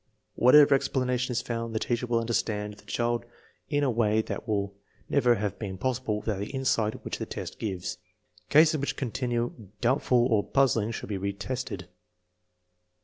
What 0.33 0.55
ever 0.55 0.73
explanation 0.73 1.31
is 1.31 1.43
found, 1.43 1.75
the 1.75 1.79
teacher 1.79 2.07
will 2.07 2.17
understand 2.19 2.73
the 2.73 2.85
child 2.85 3.23
in 3.69 3.83
a 3.83 3.91
way 3.91 4.23
that 4.23 4.47
would 4.47 4.71
never 5.09 5.35
have 5.35 5.59
been 5.59 5.77
possible 5.77 6.21
without 6.21 6.39
the 6.39 6.49
insight 6.49 6.95
which 7.05 7.19
the 7.19 7.27
test 7.27 7.59
gives. 7.59 7.99
Cases 8.49 8.79
which 8.79 8.95
continue 8.97 9.53
doubtful 9.79 10.25
or 10.25 10.43
puzzling 10.43 10.89
should 10.89 11.09
be 11.09 11.19
re 11.19 11.33
tested. 11.33 11.87